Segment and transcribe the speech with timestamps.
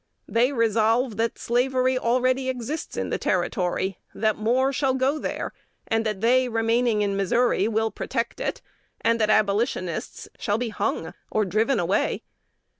[0.27, 5.53] They resolve that slavery already exists in the Territory; that more shall go there;
[5.87, 8.63] and that they, remaining in Missouri, will protect it,
[9.01, 12.23] and that Abolitionists shall be hung or driven away.